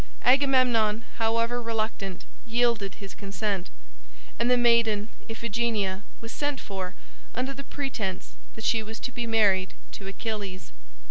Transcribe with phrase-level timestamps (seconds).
[0.25, 3.69] Agamemnon, however reluctant, yielded his consent,
[4.39, 6.95] and the maiden Iphigenia was sent for
[7.35, 10.71] under the pretence that she was to be married to Achilles.